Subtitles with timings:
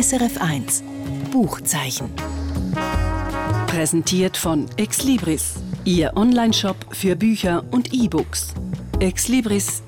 [0.00, 0.80] SRF1
[1.30, 2.08] Buchzeichen.
[3.66, 8.54] Präsentiert von Exlibris, Ihr Onlineshop für Bücher und E-Books.
[8.98, 9.80] exlibris.ch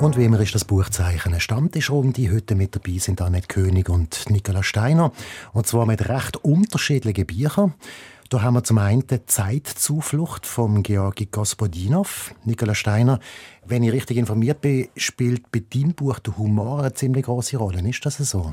[0.00, 2.30] und wie immer ist das Buchzeichen eine Stammtischrunde.
[2.30, 5.12] Heute mit dabei sind Annette König und Nicola Steiner.
[5.54, 7.72] Und zwar mit recht unterschiedlichen Büchern.
[8.34, 12.34] Da haben wir zum einen die Zeitzuflucht von Georgi Gospodinov.
[12.42, 13.20] Nicola Steiner,
[13.64, 17.88] wenn ich richtig informiert bin, spielt bei deinem Buch der Humor eine ziemlich große Rolle.
[17.88, 18.52] Ist das so?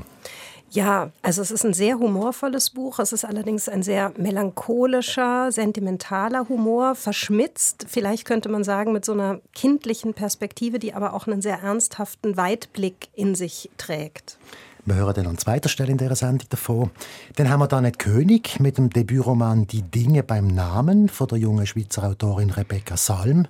[0.70, 3.00] Ja, also es ist ein sehr humorvolles Buch.
[3.00, 7.86] Es ist allerdings ein sehr melancholischer, sentimentaler Humor, verschmitzt.
[7.88, 12.36] Vielleicht könnte man sagen, mit so einer kindlichen Perspektive, die aber auch einen sehr ernsthaften
[12.36, 14.38] Weitblick in sich trägt.
[14.84, 16.90] Wir hören dann an zweiter Stelle in dieser Sendung davon.
[17.36, 21.38] Dann haben wir dann den König mit dem Debütroman Die Dinge beim Namen von der
[21.38, 23.46] jungen Schweizer Autorin Rebecca Salm.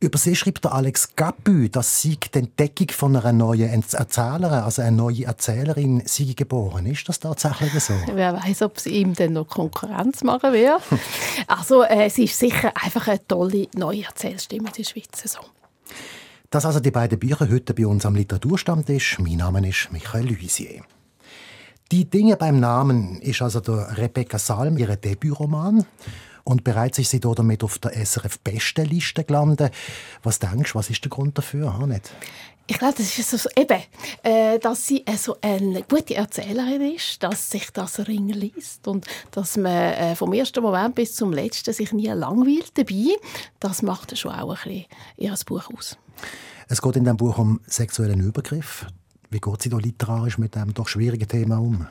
[0.00, 4.82] Über sie schreibt der Alex Gabü, dass sie die Entdeckung von einer neuen Erzählerin, also
[4.82, 6.86] eine neue Erzählerin, sie geboren.
[6.86, 7.94] Ist das tatsächlich so?
[8.12, 10.82] Wer weiß, ob sie ihm denn noch Konkurrenz machen wird.
[11.46, 15.22] also äh, sie ist sicher einfach eine tolle neue Erzählstimme in der Schweiz.
[15.24, 15.38] So.
[16.50, 19.18] Das also die beiden Bücher heute bei uns am Literaturstammtisch.
[19.18, 20.82] Mein Name ist Michael Luisier.
[21.92, 25.84] Die Dinge beim Namen ist also der Rebecca Salm, ihre Debütroman.
[26.44, 29.74] Und bereits ist sie damit auf der SRF Bestenliste gelandet.
[30.22, 32.10] Was denkst du, was ist der Grund dafür, Hanet?
[32.66, 33.82] Ich glaube, das ist so, eben,
[34.22, 39.06] äh, dass sie äh, so eine gute Erzählerin ist, dass sich das Ring liest und
[39.32, 43.16] dass man äh, vom ersten Moment bis zum letzten sich nie langweilt dabei.
[43.60, 44.86] Das macht schon auch ein bisschen
[45.18, 45.98] ihr Buch aus.
[46.68, 48.86] Es geht in diesem Buch um sexuellen Übergriff.
[49.30, 51.86] Wie geht sie da literarisch mit diesem doch schwierigen Thema um?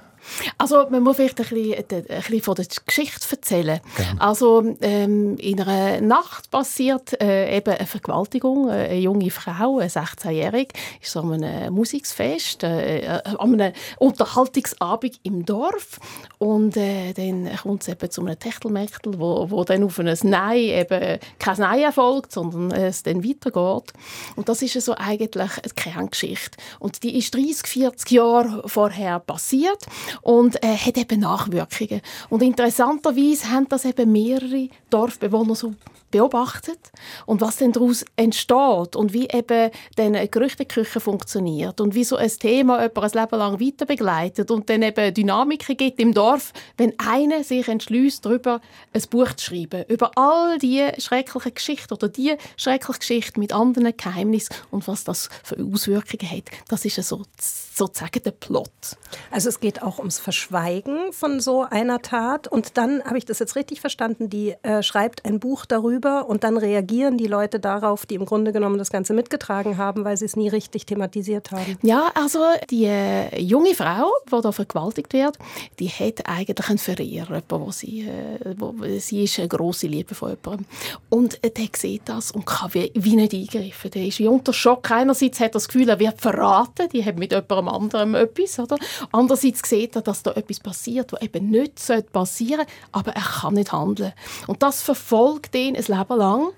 [0.58, 3.80] Also man muss vielleicht ein bisschen, ein bisschen von der Geschichte erzählen.
[3.96, 4.22] Gerne.
[4.22, 8.70] Also ähm, in einer Nacht passiert äh, eben eine Vergewaltigung.
[8.70, 15.20] Eine junge Frau, eine 16-Jährige, ist so an einem Musikfest, äh, äh, an einem Unterhaltungsabend
[15.24, 16.00] im Dorf
[16.40, 20.58] und äh, dann kommt es eben zu einem Techtelmechtel, wo, wo dann auf ein Nein
[20.58, 23.94] eben kein Nein erfolgt, sondern es dann weitergeht.
[24.36, 26.58] Und das ist so eigentlich eine Kerngeschichte.
[26.80, 29.86] Und die ist 30, 40 Jahre vorher passiert
[30.22, 32.02] und äh, hat eben Nachwirkungen.
[32.30, 35.74] Und interessanterweise haben das eben mehrere Dorfbewohner so
[36.12, 36.92] beobachtet
[37.26, 42.30] und was denn daraus entsteht und wie eben eine Gerüchteküche funktioniert und wie so ein
[42.30, 46.94] Thema jemand ein Leben lang weiter begleitet und dann eben Dynamiken gibt im Dorf, wenn
[47.00, 48.62] einer sich entschließt, darüber
[48.94, 53.96] ein Buch zu schreiben, über all die schrecklichen Geschichten oder die schreckliche Geschichte mit anderen
[53.96, 56.46] Geheimnissen und was das für Auswirkungen hat.
[56.68, 58.70] Das ist so, sozusagen der Plot.
[59.32, 63.40] Also es geht auch ums Verschweigen von so einer Tat und dann, habe ich das
[63.40, 67.60] jetzt richtig verstanden, die äh, schreibt ein Buch darüber, drüber und dann reagieren die Leute
[67.60, 71.52] darauf, die im Grunde genommen das Ganze mitgetragen haben, weil sie es nie richtig thematisiert
[71.52, 71.78] haben.
[71.82, 75.38] Ja, also die äh, junge Frau, die da vergewaltigt wird,
[75.80, 80.30] die hat eigentlich einen Verehrer, wo sie, äh, wo, sie ist eine grosse Liebe von
[80.30, 80.66] jemandem.
[81.10, 83.92] Und äh, der sieht das und kann wie, wie nicht eingreifen.
[83.92, 84.92] Der ist wie unter Schock.
[84.92, 88.60] Einerseits hat er das Gefühl, er wird verraten, die hat mit jemandem anderem etwas.
[88.60, 88.78] Oder?
[89.12, 91.76] Andererseits sieht er, dass da etwas passiert, was eben nicht
[92.12, 94.14] passieren sollte, aber er kann nicht handeln.
[94.48, 96.52] Und das verfolgt ihn ein Leben lang.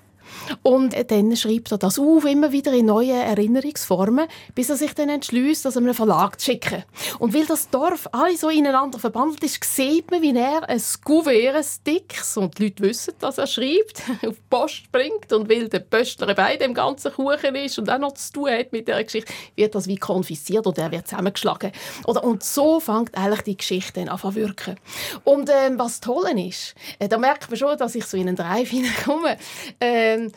[0.62, 5.08] Und dann schreibt er das auf, immer wieder in neuen Erinnerungsformen, bis er sich dann
[5.08, 6.84] entschließt, das einem Verlag zu schicken.
[7.18, 11.54] Und weil das Dorf alle so ineinander verbandelt ist, sieht man, wie er ein Kuvert,
[11.54, 15.80] ein und die Leute wissen, dass er schreibt, auf die Post bringt und weil der
[15.80, 19.32] Pöstler bei dem ganzen Kuchen ist und auch noch zu tun hat mit dieser Geschichte,
[19.56, 21.72] wird das wie konfisziert oder er wird zusammengeschlagen.
[22.06, 24.76] Oder, und so fängt eigentlich die Geschichte an zu wirken.
[25.24, 28.36] Und ähm, was toll ist, äh, da merkt man schon, dass ich so in einen
[28.36, 29.36] Drive hineinkomme.
[30.26, 30.32] Ähm,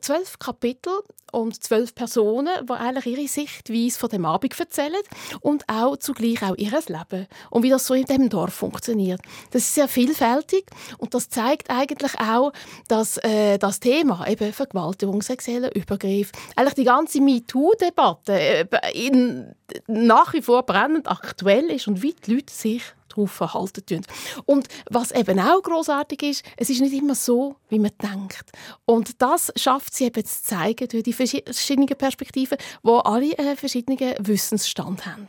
[0.00, 0.92] zwölf Kapitel
[1.30, 5.02] und zwölf Personen, die eigentlich ihre Sichtweise von dem Abend erzählen
[5.40, 9.20] und auch zugleich auch ihr Leben und wie das so in dem Dorf funktioniert.
[9.50, 10.64] Das ist sehr vielfältig
[10.96, 12.52] und das zeigt eigentlich auch,
[12.88, 19.46] dass äh, das Thema eben Vergewaltigung, sexueller Übergriff, eigentlich die ganze MeToo-Debatte äh,
[19.86, 24.02] nach wie vor brennend aktuell ist und wie die Leute sich darauf verhalten.
[24.44, 28.50] Und was eben auch großartig ist, es ist nicht immer so, wie man denkt.
[28.84, 34.14] Und das schafft sie eben zu zeigen durch die verschiedenen Perspektiven, wo alle einen verschiedenen
[34.18, 35.26] Wissensstand haben.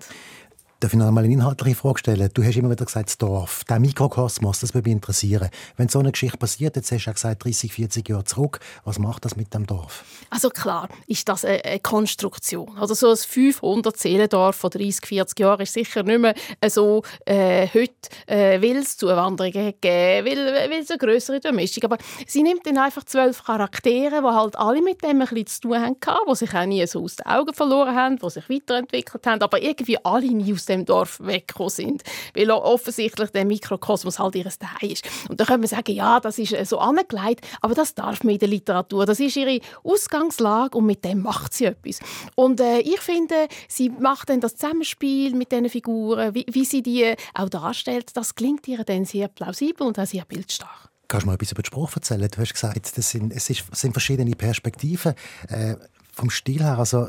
[0.82, 2.30] Darf ich noch einmal eine inhaltliche Frage stellen?
[2.34, 5.50] Du hast immer wieder gesagt, das Dorf, der Mikrokosmos, das würde mich interessieren.
[5.76, 8.98] Wenn so eine Geschichte passiert, jetzt hast du ja gesagt, 30, 40 Jahre zurück, was
[8.98, 10.06] macht das mit dem Dorf?
[10.30, 12.78] Also klar ist das eine, Konstruktion.
[12.78, 16.34] Also so ein 500 Seelendorf von 30, 40 Jahren ist sicher nicht mehr
[16.70, 17.92] so äh, heute,
[18.28, 22.78] äh, weil es Zuwanderungen geben, weil, weil es eine größere Durchmischung Aber sie nimmt dann
[22.78, 25.98] einfach zwölf Charaktere, die halt alle mit dem ein bisschen zu tun haben,
[26.30, 29.62] die sich auch nie so aus den Augen verloren haben, die sich weiterentwickelt haben, aber
[29.62, 32.04] irgendwie alle nie aus dem Dorf weggekommen sind,
[32.36, 35.08] weil offensichtlich der Mikrokosmos halt ihr Teil ist.
[35.30, 38.34] Und da können wir sagen, ja, das ist äh, so angelegt, aber das darf man
[38.34, 39.06] in der Literatur.
[39.06, 42.00] Das ist ihre Ausgangslage und mit dem macht sie etwas.
[42.36, 46.82] Und äh, ich finde, sie macht dann das Zusammenspiel mit diesen Figuren, wie, wie sie
[46.82, 50.90] die auch darstellt, das klingt ihr dann sehr plausibel und auch sehr bildstark.
[51.08, 52.30] Kannst du mal etwas über den Spruch erzählen?
[52.30, 55.16] Du hast gesagt, das sind, es sind verschiedene Perspektiven.
[55.48, 55.76] Äh,
[56.12, 57.08] vom Stil her, also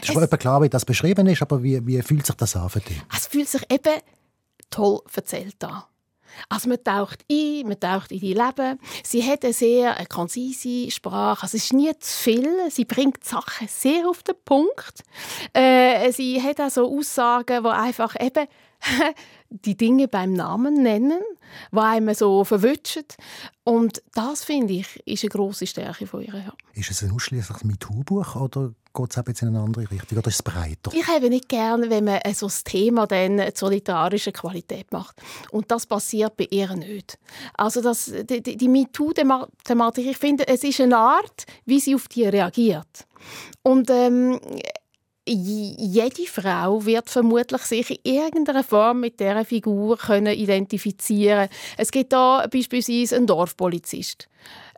[0.00, 2.56] es ist schon etwa klar, wie das beschrieben ist, aber wie, wie fühlt sich das
[2.56, 3.00] an für dich?
[3.14, 4.00] Es fühlt sich eben
[4.70, 5.84] toll erzählt an.
[6.48, 8.78] Also man taucht ein, man taucht in die Leben.
[9.02, 11.42] Sie hat eine sehr eine konzise Sprache.
[11.42, 12.70] Also es ist nie zu viel.
[12.70, 15.02] Sie bringt Sachen sehr auf den Punkt.
[15.52, 18.46] Äh, sie hat auch so Aussagen, die einfach eben
[19.50, 21.20] die Dinge beim Namen nennen,
[21.72, 23.04] die einem so verwünschen.
[23.64, 26.34] Und das, finde ich, ist eine grosse Stärke von ihr.
[26.34, 26.52] Ja.
[26.74, 30.36] Ist es ein ausschließliches MeToo-Buch oder geht es jetzt in eine andere Richtung oder ist
[30.36, 30.90] es breiter?
[30.94, 35.20] Ich habe nicht gerne, wenn man so das Thema dann zur literarischen Qualität macht.
[35.50, 37.18] Und das passiert bei ihr nicht.
[37.54, 42.24] Also das, die, die MeToo-Thematik, ich finde, es ist eine Art, wie sie auf die
[42.24, 43.06] reagiert.
[43.62, 44.40] Und ähm,
[45.28, 52.12] jede Frau wird vermutlich sich in irgendeiner Form mit dieser Figur können identifizieren Es gibt
[52.12, 54.28] da beispielsweise einen Dorfpolizist.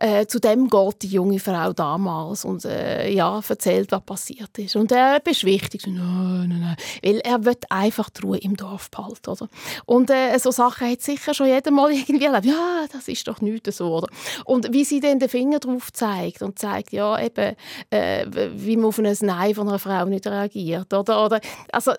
[0.01, 4.77] Äh, zu dem geht die junge Frau damals und äh, ja, erzählt, was passiert ist.
[4.77, 9.31] Und er beschwichtigt, nein, nein, nein, weil er will einfach die Ruhe im Dorf behalten.
[9.31, 9.49] Oder?
[9.87, 12.45] Und äh, so Sachen hat sicher schon jeder mal irgendwie erlebt.
[12.45, 13.97] Ja, das ist doch nichts so.
[13.97, 14.09] Oder?
[14.45, 17.57] Und wie sie dann den Finger drauf zeigt und zeigt, ja, eben,
[17.91, 20.95] äh, wie man auf ein Nein von einer Frau nicht reagiert.
[20.95, 21.41] Oder, oder,
[21.73, 21.93] also,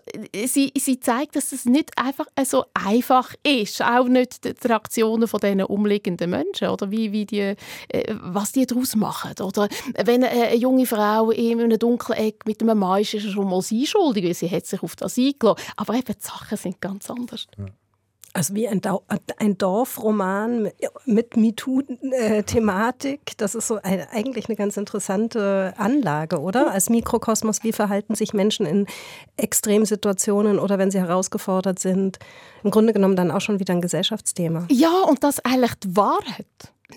[0.45, 3.81] sie, sie zeigt, dass es nicht einfach so einfach ist.
[3.81, 6.69] Auch nicht die Reaktionen von diesen umliegenden Menschen.
[6.69, 7.55] Oder wie, wie die äh,
[8.21, 9.33] was die daraus machen.
[9.41, 9.67] Oder
[10.03, 13.61] wenn eine junge Frau in einem dunklen Eck mit einem Mann ist, ist schon mal
[13.61, 15.63] sie schuldig, weil sie hat sich auf das eingelassen.
[15.75, 17.47] Aber eben, die Sachen sind ganz anders.
[17.57, 17.65] Ja.
[18.31, 18.79] Also wie ein,
[19.37, 20.69] ein Dorfroman
[21.05, 23.35] mit MeToo-Thematik.
[23.37, 26.71] Das ist so ein, eigentlich eine ganz interessante Anlage, oder?
[26.71, 28.85] Als Mikrokosmos, wie verhalten sich Menschen in
[29.37, 32.19] Extremsituationen oder wenn sie herausgefordert sind?
[32.63, 34.67] Im Grunde genommen dann auch schon wieder ein Gesellschaftsthema.
[34.69, 36.45] Ja, und das eigentlich die Wahrheit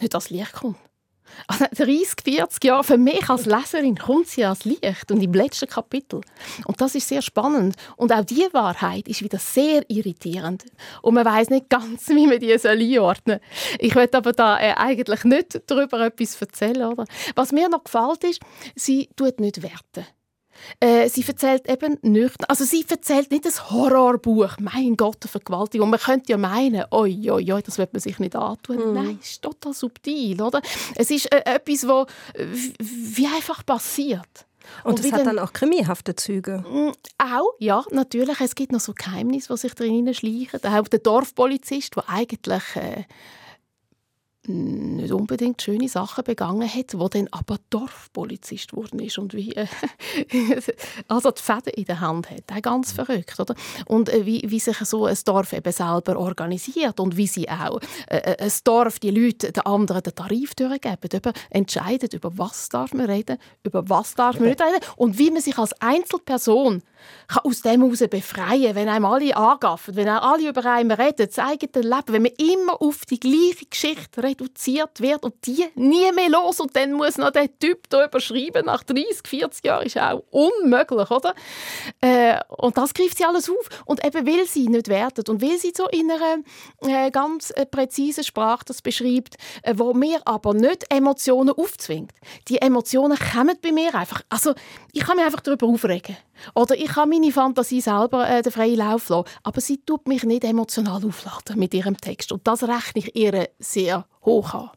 [0.01, 0.77] nicht als Licht kommt.
[1.47, 5.69] Also 30, 40 Jahre, für mich als Leserin kommt sie als Licht und im letzten
[5.69, 6.21] Kapitel.
[6.67, 7.77] Und das ist sehr spannend.
[7.97, 10.65] Und auch diese Wahrheit ist wieder sehr irritierend.
[11.01, 13.77] Und man weiß nicht ganz, wie man die einordnen soll.
[13.79, 16.85] Ich will aber da äh, eigentlich nicht darüber etwas erzählen.
[16.85, 17.05] Oder?
[17.35, 18.41] Was mir noch gefällt, ist,
[18.75, 20.07] sie tut nicht werten.
[20.81, 25.91] Äh, sie erzählt eben nicht, also sie erzählt nicht ein Horrorbuch, mein Gott, eine Vergewaltigung.
[25.91, 28.93] Man könnte ja meinen, oi, oi, oi, das wird man sich nicht antun.
[28.93, 28.95] Mm.
[28.95, 30.61] Nein, es ist total subtil, oder?
[30.97, 32.07] Es ist äh, etwas, was
[32.79, 34.47] wie einfach passiert.
[34.85, 36.65] Und, und es hat dann auch krimihafte Züge.
[36.69, 38.41] Mm, auch, ja, natürlich.
[38.41, 40.61] Es gibt noch so Geheimnisse, die sich drin schleichen.
[40.65, 42.63] Auch der Dorfpolizist, der eigentlich...
[42.77, 43.05] Äh,
[44.49, 49.67] nicht unbedingt schöne Sachen begangen hat, wo dann aber Dorfpolizist geworden ist und wie äh,
[51.09, 52.43] also die Fäden in der Hand hat.
[52.47, 53.55] Das ganz verrückt, oder?
[53.87, 57.81] Und äh, wie, wie sich so ein Dorf eben selber organisiert und wie sie auch
[58.09, 62.69] äh, äh ein Dorf die Leute den anderen den Tarif durchgeben, über, entscheidet, über was
[62.69, 66.83] darf man reden, über was darf man nicht reden und wie man sich als Einzelperson
[67.29, 71.39] kann aus dem heraus befreien, wenn einem alle angaffen, wenn alle über einen reden, das
[71.39, 76.29] eigene Leben, wenn man immer auf die gleiche Geschichte reduziert wird und die nie mehr
[76.29, 76.61] los.
[76.61, 78.67] Und dann muss noch der Typ da überschreiben.
[78.67, 81.35] Nach 30, 40 Jahren ist auch unmöglich, oder?
[82.01, 83.69] Äh, und das greift sie alles auf.
[83.85, 86.39] Und eben weil sie nicht wertet und weil sie so in einer
[86.81, 92.13] äh, ganz äh, präzisen Sprache das beschreibt, äh, wo mir aber nicht Emotionen aufzwingt.
[92.49, 94.55] Die Emotionen kommen bei mir einfach, also
[94.93, 96.17] ich kann mich einfach darüber aufregen
[96.55, 100.25] oder ich kann meine Fantasie selber äh, den freien Lauf lassen, aber sie tut mich
[100.25, 104.71] nicht emotional aufladen mit ihrem Text und das rechne ich ihr sehr hoch an.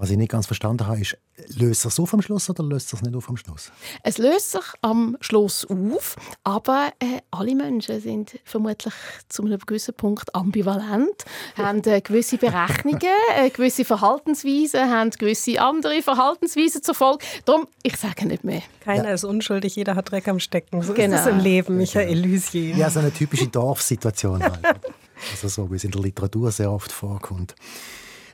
[0.00, 1.18] Was ich nicht ganz verstanden habe, ist,
[1.58, 3.70] löst es auf am Schluss oder löst es nicht auf am Schluss?
[4.02, 8.94] Es löst sich am Schluss auf, aber äh, alle Menschen sind vermutlich
[9.28, 11.26] zu einem gewissen Punkt ambivalent,
[11.58, 13.02] haben äh, gewisse Berechnungen,
[13.36, 17.26] äh, gewisse Verhaltensweisen, haben gewisse andere Verhaltensweisen zur Folge.
[17.44, 18.62] Darum, ich sage nicht mehr.
[18.82, 19.14] Keiner ja.
[19.14, 20.80] ist unschuldig, jeder hat Dreck am Stecken.
[20.80, 21.16] So genau.
[21.16, 22.74] ist es im Leben, Michael Lüsier.
[22.74, 24.60] Ja, so eine typische Dorfsituation halt.
[25.30, 27.54] also so, wie es in der Literatur sehr oft vorkommt.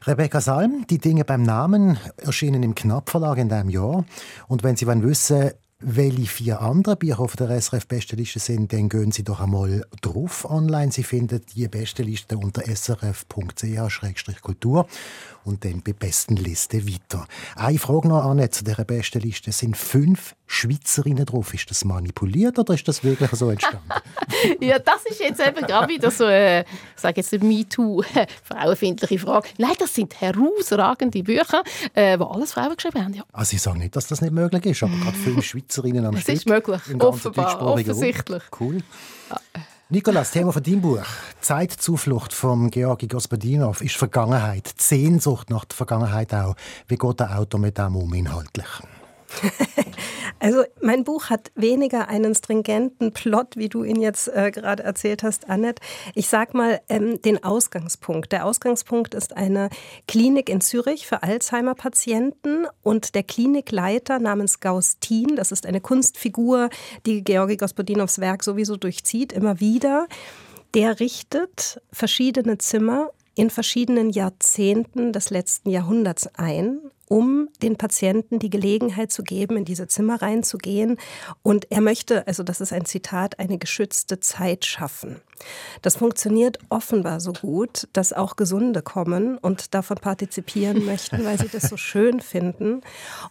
[0.06, 4.04] Rebecca Salm, die Dinge beim Namen erschienen im Knappverlag in diesem Jahr.
[4.46, 9.10] Und wenn Sie wollen wissen, welche vier andere Bücher auf der SRF-Bestenliste sind, dann gehen
[9.10, 10.92] Sie doch einmal drauf online.
[10.92, 13.16] Sie finden die Bestenliste unter srf.ch-kultur
[15.46, 17.26] und dann bei besten Liste weiter.
[17.54, 19.50] Eine Frage noch an zu dieser Bestenliste.
[19.50, 21.54] Es sind fünf Schweizerinnen drauf.
[21.54, 23.88] Ist das manipuliert oder ist das wirklich so entstanden?
[24.60, 28.02] ja, das ist jetzt eben gerade wieder so eine, ich sage jetzt MeToo,
[28.44, 29.48] frauenfindliche Frage.
[29.58, 31.62] Nein, das sind herausragende Bücher,
[31.94, 33.14] äh, wo alles Frauen geschrieben haben.
[33.14, 33.24] Ja.
[33.32, 36.22] Also ich sage nicht, dass das nicht möglich ist, aber gerade fünf Schweizerinnen am es
[36.22, 36.34] Stück.
[36.34, 38.42] Es ist möglich, offenbar, offensichtlich.
[38.58, 38.82] Cool.
[39.88, 41.04] Nikolas, Thema von deinem Buch.
[41.40, 44.74] Zeitzuflucht von Georgi Gospodinov ist Vergangenheit.
[44.80, 46.56] Die Sehnsucht nach der Vergangenheit auch.
[46.88, 48.66] Wie geht der Autor mit dem um inhaltlich?
[50.38, 55.22] Also mein Buch hat weniger einen stringenten Plot, wie du ihn jetzt äh, gerade erzählt
[55.22, 55.82] hast, Annette.
[56.14, 58.32] Ich sag mal ähm, den Ausgangspunkt.
[58.32, 59.70] Der Ausgangspunkt ist eine
[60.06, 66.68] Klinik in Zürich für Alzheimer-Patienten und der Klinikleiter namens Gaustin, das ist eine Kunstfigur,
[67.06, 70.06] die Georgi Gospodinovs Werk sowieso durchzieht, immer wieder.
[70.74, 78.50] Der richtet verschiedene Zimmer in verschiedenen Jahrzehnten des letzten Jahrhunderts ein um den Patienten die
[78.50, 80.98] Gelegenheit zu geben, in diese Zimmer reinzugehen.
[81.42, 85.20] Und er möchte, also das ist ein Zitat, eine geschützte Zeit schaffen.
[85.82, 91.48] Das funktioniert offenbar so gut, dass auch Gesunde kommen und davon partizipieren möchten, weil sie
[91.48, 92.80] das so schön finden.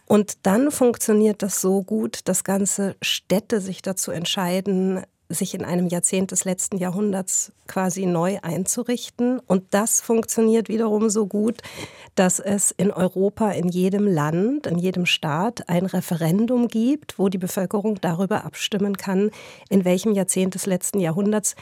[0.06, 5.88] Und dann funktioniert das so gut, dass ganze Städte sich dazu entscheiden, sich in einem
[5.88, 9.40] Jahrzehnt des letzten Jahrhunderts quasi neu einzurichten.
[9.40, 11.62] Und das funktioniert wiederum so gut,
[12.14, 17.38] dass es in Europa in jedem Land, in jedem Staat ein Referendum gibt, wo die
[17.38, 19.30] Bevölkerung darüber abstimmen kann,
[19.68, 21.56] in welchem Jahrzehnt des letzten Jahrhunderts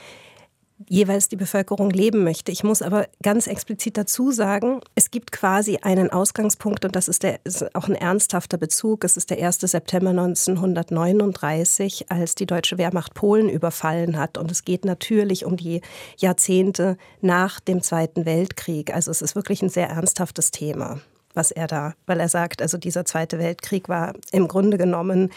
[0.89, 2.53] jeweils die Bevölkerung leben möchte.
[2.53, 7.23] Ich muss aber ganz explizit dazu sagen, es gibt quasi einen Ausgangspunkt und das ist,
[7.23, 9.05] der, ist auch ein ernsthafter Bezug.
[9.05, 9.61] Es ist der 1.
[9.61, 14.37] September 1939, als die deutsche Wehrmacht Polen überfallen hat.
[14.37, 15.81] Und es geht natürlich um die
[16.17, 18.95] Jahrzehnte nach dem Zweiten Weltkrieg.
[18.95, 21.01] Also es ist wirklich ein sehr ernsthaftes Thema
[21.35, 25.31] was er da, weil er sagt, also dieser Zweite Weltkrieg war im Grunde genommen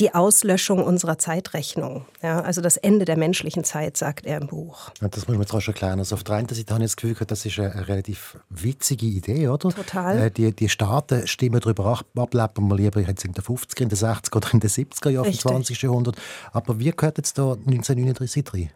[0.00, 2.04] die Auslöschung unserer Zeitrechnung.
[2.20, 4.90] Ja, also das Ende der menschlichen Zeit, sagt er im Buch.
[5.00, 6.00] Ja, das muss man jetzt auch schon klären.
[6.00, 9.48] Also auf der einen Seite habe ich das Gefühl, das ist eine relativ witzige Idee,
[9.48, 9.70] oder?
[9.70, 10.18] Total.
[10.18, 13.88] Äh, die, die Staaten stimmen darüber ab, ableben wir lieber jetzt in den 50er, in
[13.88, 15.80] den 60er oder in den 70er Jahren des 20.
[15.82, 16.20] Jahrhunderts.
[16.52, 18.70] Aber wie gehört jetzt da 1939 rein?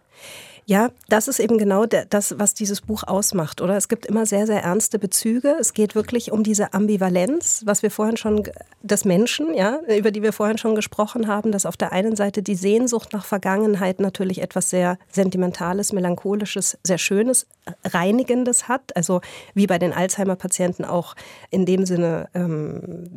[0.69, 3.75] Ja, das ist eben genau das, was dieses Buch ausmacht, oder?
[3.79, 5.57] Es gibt immer sehr, sehr ernste Bezüge.
[5.59, 8.43] Es geht wirklich um diese Ambivalenz, was wir vorhin schon,
[8.83, 12.43] des Menschen, ja, über die wir vorhin schon gesprochen haben, dass auf der einen Seite
[12.43, 17.47] die Sehnsucht nach Vergangenheit natürlich etwas sehr Sentimentales, Melancholisches, sehr Schönes,
[17.85, 18.97] Reinigendes hat.
[18.97, 19.21] Also
[19.55, 21.15] wie bei den Alzheimer-Patienten auch
[21.51, 23.09] in dem Sinne, ähm,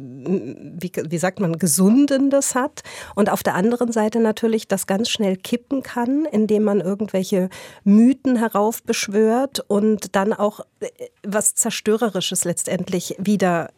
[0.79, 2.83] wie, wie sagt man, Gesundendes hat.
[3.15, 7.49] Und auf der anderen Seite natürlich das ganz schnell kippen kann, indem man irgendwelche
[7.83, 10.89] Mythen heraufbeschwört und dann auch äh,
[11.23, 13.69] was Zerstörerisches letztendlich wieder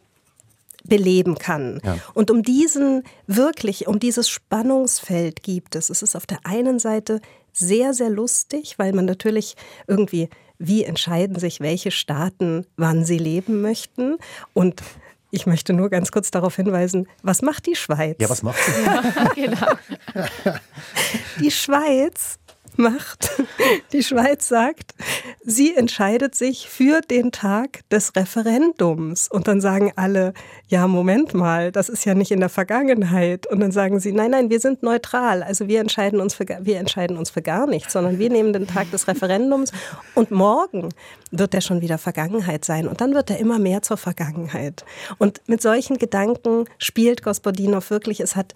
[0.84, 1.80] beleben kann.
[1.82, 1.98] Ja.
[2.12, 5.90] Und um diesen wirklich, um dieses Spannungsfeld gibt es.
[5.90, 7.20] Es ist auf der einen Seite
[7.52, 10.28] sehr, sehr lustig, weil man natürlich irgendwie,
[10.66, 14.16] wie entscheiden sich welche Staaten, wann sie leben möchten
[14.52, 14.82] und
[15.30, 18.16] ich möchte nur ganz kurz darauf hinweisen, was macht die Schweiz?
[18.20, 18.82] Ja, was macht sie?
[18.84, 19.02] Ja,
[19.34, 19.72] genau.
[21.40, 22.38] Die Schweiz
[22.78, 23.30] macht.
[23.92, 24.94] Die Schweiz sagt,
[25.44, 29.28] sie entscheidet sich für den Tag des Referendums.
[29.28, 30.34] Und dann sagen alle,
[30.68, 33.46] ja, Moment mal, das ist ja nicht in der Vergangenheit.
[33.46, 35.42] Und dann sagen sie, nein, nein, wir sind neutral.
[35.42, 38.66] Also wir entscheiden uns für, wir entscheiden uns für gar nichts, sondern wir nehmen den
[38.66, 39.72] Tag des Referendums
[40.14, 40.88] und morgen
[41.30, 42.86] wird der schon wieder Vergangenheit sein.
[42.86, 44.84] Und dann wird er immer mehr zur Vergangenheit.
[45.18, 48.20] Und mit solchen Gedanken spielt Gospodinov wirklich.
[48.20, 48.54] Es hat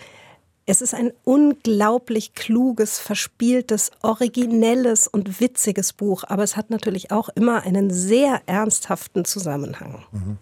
[0.68, 7.30] es ist ein unglaublich kluges, verspieltes, originelles und witziges Buch, aber es hat natürlich auch
[7.30, 10.04] immer einen sehr ernsthaften Zusammenhang.
[10.12, 10.37] Mhm.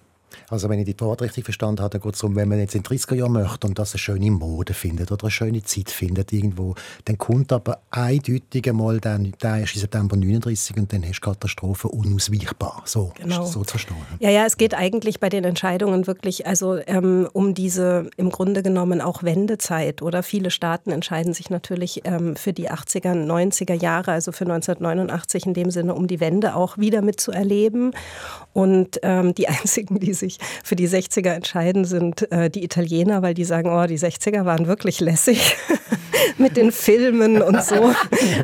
[0.49, 2.75] Also wenn ich die Wort richtig verstanden habe, dann geht es darum, wenn man jetzt
[2.75, 5.91] in den 30er Jahren möchte und das eine schöne Mode findet oder eine schöne Zeit
[5.91, 6.75] findet irgendwo,
[7.05, 9.75] dann kommt aber eindeutig einmal der, der 1.
[9.75, 12.83] September 39 und dann ist Katastrophe unausweichbar.
[12.85, 13.45] So, genau.
[13.45, 13.97] so zu verstehen.
[14.21, 18.63] Ja, ja, es geht eigentlich bei den Entscheidungen wirklich also ähm, um diese im Grunde
[18.63, 24.13] genommen auch Wendezeit oder viele Staaten entscheiden sich natürlich ähm, für die 80er, 90er Jahre,
[24.13, 27.93] also für 1989 in dem Sinne, um die Wende auch wieder mitzuerleben.
[28.53, 33.35] Und ähm, die einzigen, die sich für die 60er entscheiden, sind äh, die Italiener, weil
[33.35, 35.57] die sagen, oh, die 60er waren wirklich lässig
[36.39, 37.93] mit den Filmen und so.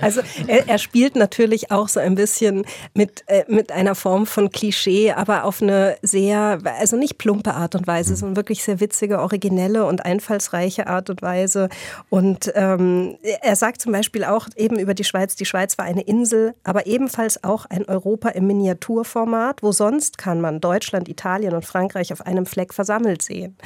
[0.01, 4.51] Also er, er, spielt natürlich auch so ein bisschen mit, äh, mit einer Form von
[4.51, 9.21] Klischee, aber auf eine sehr, also nicht plumpe Art und Weise, sondern wirklich sehr witzige,
[9.21, 11.69] originelle und einfallsreiche Art und Weise.
[12.11, 16.03] Und ähm, er sagt zum Beispiel auch eben über die Schweiz, die Schweiz war eine
[16.03, 21.65] Insel, aber ebenfalls auch ein Europa im Miniaturformat, wo sonst kann man Deutschland, Italien und
[21.65, 21.82] Frankreich
[22.13, 23.57] auf einem Fleck versammelt sehen.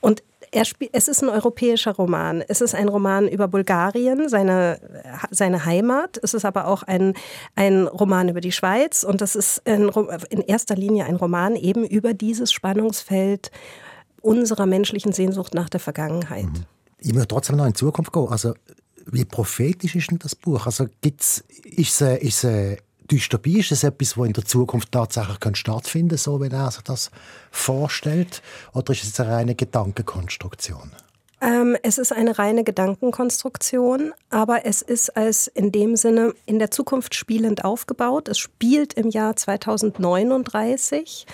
[0.00, 2.42] Und es ist ein europäischer Roman.
[2.46, 4.78] Es ist ein Roman über Bulgarien, seine,
[5.30, 6.18] seine Heimat.
[6.22, 7.14] Es ist aber auch ein,
[7.54, 9.02] ein Roman über die Schweiz.
[9.02, 9.88] Und das ist in,
[10.28, 13.50] in erster Linie ein Roman eben über dieses Spannungsfeld
[14.20, 16.44] unserer menschlichen Sehnsucht nach der Vergangenheit.
[16.44, 16.66] Mhm.
[16.98, 18.28] Ich möchte trotzdem noch in Zukunft gehen.
[18.28, 18.54] Also,
[19.06, 20.66] wie prophetisch ist denn das Buch?
[20.66, 22.76] Also, gibt's, ist es, es
[23.12, 23.60] Dystopie?
[23.60, 27.10] Ist es etwas, das in der Zukunft tatsächlich stattfinden kann, so wie er sich das
[27.50, 28.42] vorstellt?
[28.72, 30.92] Oder ist es eine reine Gedankenkonstruktion?
[31.42, 36.70] Ähm, es ist eine reine Gedankenkonstruktion, aber es ist als in dem Sinne in der
[36.70, 38.28] Zukunft spielend aufgebaut.
[38.28, 41.26] Es spielt im Jahr 2039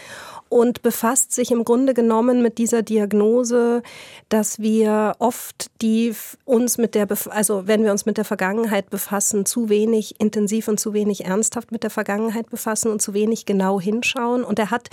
[0.49, 3.83] und befasst sich im Grunde genommen mit dieser Diagnose,
[4.28, 6.14] dass wir oft die
[6.45, 10.81] uns mit der, also wenn wir uns mit der Vergangenheit befassen, zu wenig intensiv und
[10.81, 14.45] zu wenig ernsthaft mit der Vergangenheit befassen und zu wenig genau hinschauen.
[14.45, 14.90] Und er hat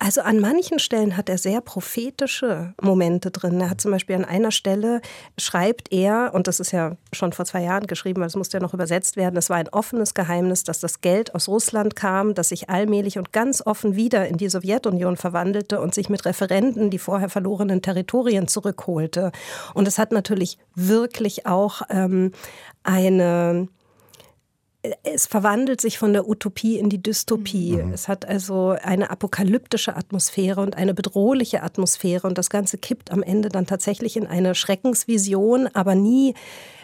[0.00, 3.60] also an manchen Stellen hat er sehr prophetische Momente drin.
[3.60, 5.00] Er hat zum Beispiel an einer Stelle
[5.36, 8.62] schreibt er, und das ist ja schon vor zwei Jahren geschrieben, weil es musste ja
[8.62, 12.50] noch übersetzt werden, es war ein offenes Geheimnis, dass das Geld aus Russland kam, das
[12.50, 16.98] sich allmählich und ganz offen wieder in die Sowjetunion verwandelte und sich mit Referenden die
[16.98, 19.32] vorher verlorenen Territorien zurückholte.
[19.74, 22.32] Und es hat natürlich wirklich auch ähm,
[22.84, 23.68] eine
[25.14, 27.76] es verwandelt sich von der Utopie in die Dystopie.
[27.76, 27.92] Mhm.
[27.92, 33.22] Es hat also eine apokalyptische Atmosphäre und eine bedrohliche Atmosphäre und das Ganze kippt am
[33.22, 36.34] Ende dann tatsächlich in eine Schreckensvision, aber nie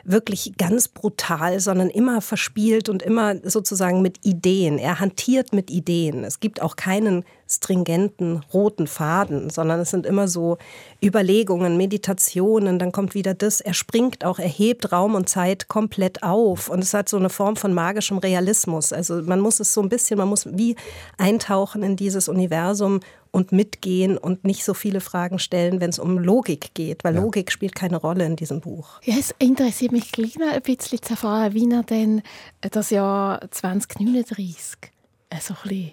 [0.04, 4.78] wirklich ganz brutal, sondern immer verspielt und immer sozusagen mit Ideen.
[4.78, 6.24] Er hantiert mit Ideen.
[6.24, 10.56] Es gibt auch keinen stringenten roten Faden, sondern es sind immer so
[11.02, 13.60] Überlegungen, Meditationen, dann kommt wieder das.
[13.60, 17.30] Er springt auch, er hebt Raum und Zeit komplett auf und es hat so eine
[17.30, 18.92] Form von magischem Realismus.
[18.92, 20.76] Also man muss es so ein bisschen, man muss wie
[21.18, 26.18] eintauchen in dieses Universum und mitgehen und nicht so viele Fragen stellen, wenn es um
[26.18, 27.20] Logik geht, weil ja.
[27.20, 29.00] Logik spielt keine Rolle in diesem Buch.
[29.02, 32.22] Ja, es interessiert mich gleich noch ein bisschen zu erfahren, wie er denn
[32.60, 34.92] das Jahr 2039
[35.40, 35.92] so ein bisschen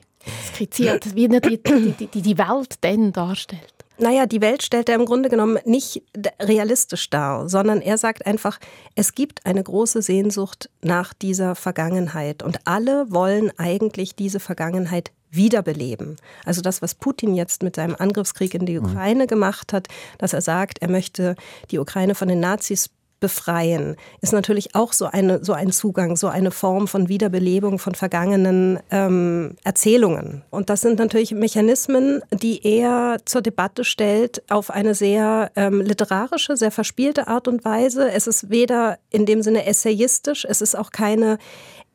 [0.53, 3.73] skizziert, wie er die, die, die, die Welt denn darstellt.
[4.01, 6.01] Naja, die Welt stellt er im Grunde genommen nicht
[6.41, 8.59] realistisch dar, sondern er sagt einfach,
[8.95, 16.17] es gibt eine große Sehnsucht nach dieser Vergangenheit und alle wollen eigentlich diese Vergangenheit wiederbeleben.
[16.45, 18.87] Also das, was Putin jetzt mit seinem Angriffskrieg in die mhm.
[18.87, 19.87] Ukraine gemacht hat,
[20.17, 21.35] dass er sagt, er möchte
[21.69, 22.89] die Ukraine von den Nazis
[23.21, 27.95] befreien, ist natürlich auch so, eine, so ein Zugang, so eine Form von Wiederbelebung von
[27.95, 30.43] vergangenen ähm, Erzählungen.
[30.49, 36.57] Und das sind natürlich Mechanismen, die er zur Debatte stellt auf eine sehr ähm, literarische,
[36.57, 38.11] sehr verspielte Art und Weise.
[38.11, 41.37] Es ist weder in dem Sinne essayistisch, es ist auch keine,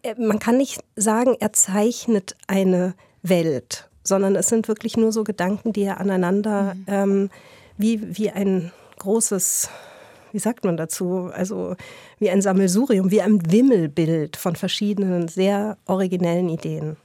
[0.03, 5.25] äh, man kann nicht sagen, er zeichnet eine Welt, sondern es sind wirklich nur so
[5.25, 6.85] Gedanken, die er aneinander mhm.
[6.87, 7.31] ähm,
[7.79, 9.69] wie, wie ein großes,
[10.33, 11.77] wie sagt man dazu, also
[12.19, 16.97] wie ein Sammelsurium, wie ein Wimmelbild von verschiedenen sehr originellen Ideen.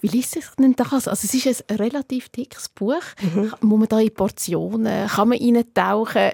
[0.00, 1.08] Wie liest sich denn das?
[1.08, 3.02] Also es ist ein relativ dickes Buch.
[3.20, 3.52] Mhm.
[3.60, 6.30] Muss man da in Portionen, kann man eintauchen?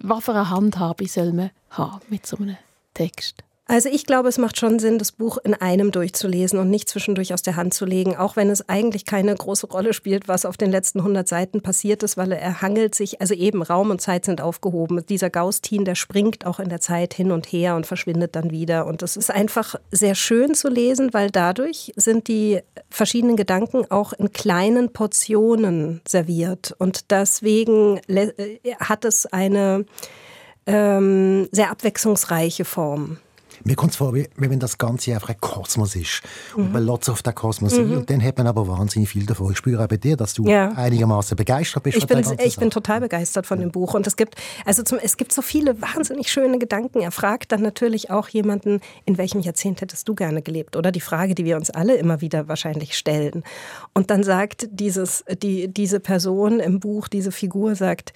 [0.00, 2.56] Was für eine Handhabe soll man haben mit so einem
[2.92, 3.44] Text?
[3.66, 7.32] Also ich glaube, es macht schon Sinn, das Buch in einem durchzulesen und nicht zwischendurch
[7.32, 10.56] aus der Hand zu legen, auch wenn es eigentlich keine große Rolle spielt, was auf
[10.56, 14.24] den letzten 100 Seiten passiert ist, weil er hangelt sich, also eben Raum und Zeit
[14.24, 15.06] sind aufgehoben.
[15.08, 18.84] Dieser Gaustin, der springt auch in der Zeit hin und her und verschwindet dann wieder.
[18.84, 24.12] Und das ist einfach sehr schön zu lesen, weil dadurch sind die verschiedenen Gedanken auch
[24.12, 26.74] in kleinen Portionen serviert.
[26.78, 29.86] Und deswegen äh, hat es eine
[30.66, 33.18] ähm, sehr abwechslungsreiche Form.
[33.64, 36.22] Mir kommt es vor, wie, wenn das Ganze einfach ein Kosmos ist.
[36.56, 36.64] Mhm.
[36.64, 37.92] Und man lässt auf den Kosmos mhm.
[37.92, 39.52] und dann hat man aber wahnsinnig viel davon.
[39.52, 40.70] Ich spüre auch bei dir, dass du ja.
[40.70, 41.98] einigermaßen begeistert bist.
[41.98, 43.94] Ich, bin, ich bin total begeistert von dem Buch.
[43.94, 47.00] Und es gibt, also zum, es gibt so viele wahnsinnig schöne Gedanken.
[47.00, 50.76] Er fragt dann natürlich auch jemanden, in welchem Jahrzehnt hättest du gerne gelebt?
[50.76, 53.42] Oder die Frage, die wir uns alle immer wieder wahrscheinlich stellen.
[53.94, 58.12] Und dann sagt dieses, die, diese Person im Buch, diese Figur sagt,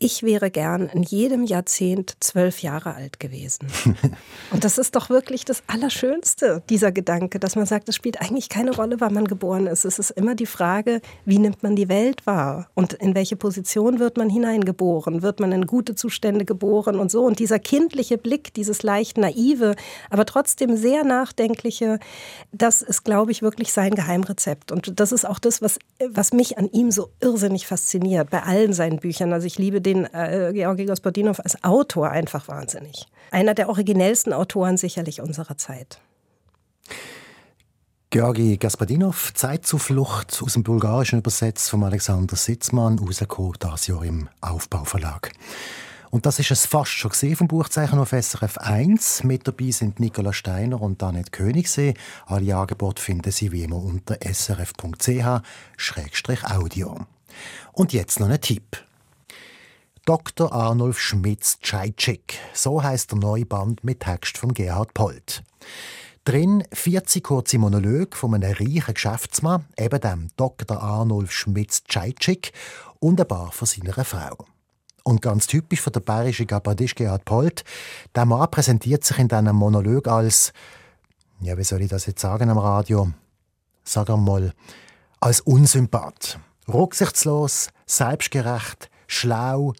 [0.00, 3.66] ich wäre gern in jedem Jahrzehnt zwölf Jahre alt gewesen.
[4.52, 8.48] Und das ist doch wirklich das Allerschönste, dieser Gedanke, dass man sagt, es spielt eigentlich
[8.48, 9.84] keine Rolle, wann man geboren ist.
[9.84, 13.98] Es ist immer die Frage, wie nimmt man die Welt wahr und in welche Position
[13.98, 15.22] wird man hineingeboren?
[15.22, 17.24] Wird man in gute Zustände geboren und so?
[17.24, 19.74] Und dieser kindliche Blick, dieses leicht naive,
[20.10, 21.98] aber trotzdem sehr nachdenkliche,
[22.52, 24.70] das ist, glaube ich, wirklich sein Geheimrezept.
[24.70, 28.72] Und das ist auch das, was, was mich an ihm so irrsinnig fasziniert, bei allen
[28.72, 29.32] seinen Büchern.
[29.32, 33.06] Also ich liebe den äh, Georgi Gospodinov als Autor einfach wahnsinnig.
[33.30, 36.00] Einer der originellsten Autoren sicherlich unserer Zeit.
[38.10, 45.32] Georgi Gaspadinov, Zeitzuflucht aus dem Bulgarischen übersetzt von Alexander Sitzmann, rausgekommen das Jahr im Aufbauverlag.
[46.10, 49.24] Und das ist es fast schon gesehen vom Buchzeichen auf SRF 1.
[49.24, 51.92] Mit dabei sind Nicola Steiner und Annette Königsee.
[52.24, 54.96] Alle Angebote finden Sie wie immer unter srf.ch-audio.
[57.72, 58.87] Und jetzt noch ein Tipp.
[60.08, 60.50] Dr.
[60.54, 62.38] Arnulf Schmitz Tschajczyk.
[62.54, 65.42] So heißt der neue Band mit Text von Gerhard Polt.
[66.24, 70.82] Drin 40 kurze Monologe von einem reichen Geschäftsmann, eben dem Dr.
[70.82, 72.52] Arnulf Schmitz Tschajczyk
[73.00, 74.46] und ein paar von seiner Frau.
[75.04, 77.62] Und ganz typisch für den bayerischen Gabardist Gerhard Polt,
[78.14, 80.54] der Mann präsentiert sich in diesem Monolog als,
[81.40, 83.10] ja, wie soll ich das jetzt sagen am Radio?
[83.84, 84.54] Sag einmal,
[85.20, 86.40] als Unsympath.
[86.66, 89.74] Rücksichtslos, selbstgerecht, schlau,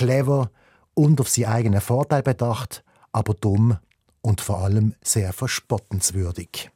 [0.00, 0.50] clever
[0.94, 2.82] und auf seinen eigenen Vorteil bedacht,
[3.12, 3.76] aber dumm
[4.22, 6.70] und vor allem sehr verspottenswürdig.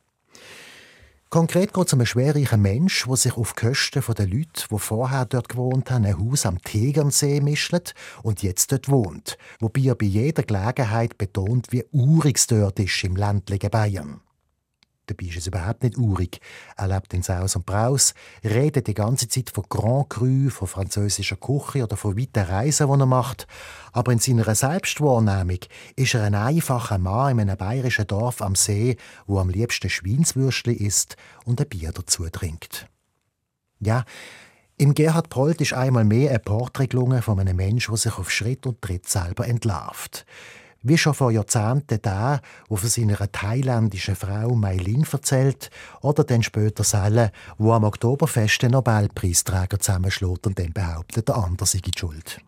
[1.31, 5.25] Konkret geht es um einen schwerreichen Mensch, der sich auf Kosten der Leute, die vorher
[5.25, 10.07] dort gewohnt haben, ein Haus am Tegernsee mischt und jetzt dort wohnt, wobei er bei
[10.07, 14.21] jeder Gelegenheit betont, wie urig es dort ist im ländlichen Bayern.
[15.07, 16.41] Dabei ist es überhaupt nicht urig.
[16.77, 21.37] Er lebt in Saus und Braus, redet die ganze Zeit von Grand Cru, von französischer
[21.37, 23.47] Küche oder von weiten Reisen, die er macht.
[23.93, 25.59] Aber in seiner Selbstwahrnehmung
[25.97, 30.73] ist er ein einfacher Mann in einem bayerischen Dorf am See, wo am liebsten Schweinswürstli
[30.73, 32.89] isst und ein Bier dazu trinkt.
[33.81, 34.05] Ja,
[34.77, 38.31] im Gerhard Polt ist einmal mehr ein Porträt gelungen von einem Menschen, der sich auf
[38.31, 40.25] Schritt und Tritt selber entlarvt
[40.85, 45.71] wie schon vor Jahrzehnten der, der von seiner thailändischen Frau Mai Ling erzählt,
[46.03, 51.67] oder dann später Selle, wo am Oktoberfest den Nobelpreisträger zusammenschlägt und dann behauptet, der andere
[51.67, 52.39] sei die Schuld.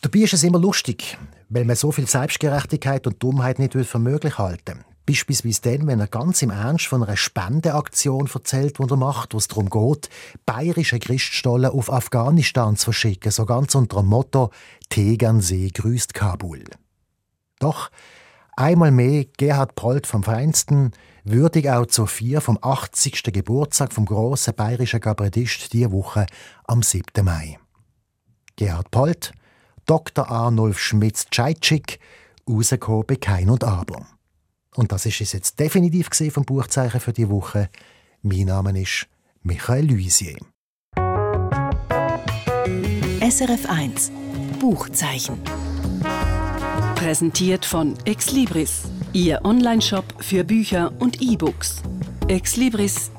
[0.00, 1.16] Dabei ist es immer lustig,
[1.48, 6.06] weil man so viel Selbstgerechtigkeit und Dummheit nicht für möglich halten Beispielsweise dann, wenn er
[6.06, 10.08] ganz im Ernst von einer Spendeaktion erzählt, die er macht, wo es darum geht,
[10.46, 14.50] bayerische Christstollen auf Afghanistan zu verschicken, so ganz unter dem Motto
[14.88, 16.64] Tegernsee grüßt Kabul.
[17.64, 17.90] Doch
[18.56, 20.92] einmal mehr Gerhard Polt vom Feinsten,
[21.24, 23.22] würdig auch Sophia vom 80.
[23.32, 26.26] Geburtstag vom grossen bayerischen Kabarettist diese Woche
[26.64, 27.24] am 7.
[27.24, 27.58] Mai.
[28.56, 29.32] Gerhard Polt,
[29.86, 30.30] Dr.
[30.30, 32.00] Arnulf Schmitz-Tscheitschik,
[32.46, 34.08] rausgekommen bei Kein und Aber.
[34.76, 37.70] Und das ist es jetzt definitiv vom Buchzeichen für die Woche.
[38.20, 39.06] Mein Name ist
[39.42, 40.36] Michael Luisier.
[43.22, 44.12] SRF 1
[44.60, 45.40] Buchzeichen
[47.04, 51.82] Präsentiert von Exlibris, Ihr Onlineshop für Bücher und E-Books.
[52.28, 53.10] exlibris.ch